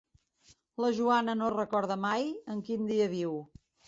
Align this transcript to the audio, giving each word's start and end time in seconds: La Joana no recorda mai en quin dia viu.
La 0.83 0.87
Joana 0.99 1.35
no 1.41 1.49
recorda 1.55 1.97
mai 2.05 2.25
en 2.55 2.65
quin 2.71 2.89
dia 2.93 3.09
viu. 3.13 3.37